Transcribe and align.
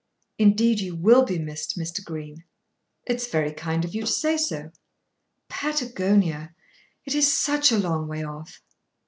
"Indeed 0.39 0.79
you 0.79 0.95
will 0.95 1.23
be 1.25 1.37
missed, 1.37 1.77
Mr. 1.77 2.03
Green." 2.03 2.43
"It's 3.05 3.27
very 3.27 3.53
kind 3.53 3.85
of 3.85 3.93
you 3.93 4.01
to 4.01 4.07
say 4.07 4.35
so." 4.35 4.71
"Patagonia! 5.47 6.55
It 7.05 7.13
is 7.13 7.31
such 7.39 7.71
a 7.71 7.77
long 7.77 8.07
way 8.07 8.23
off!" 8.23 8.63